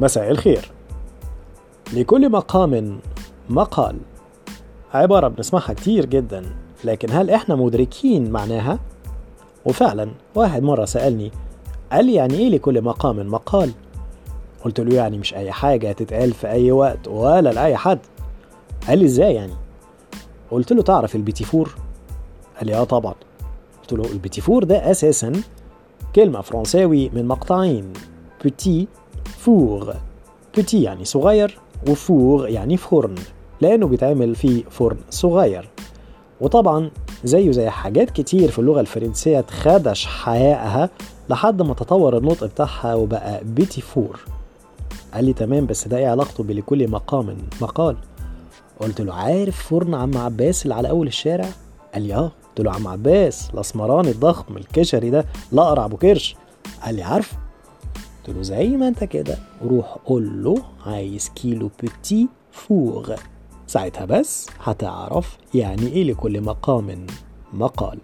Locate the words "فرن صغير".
34.70-35.68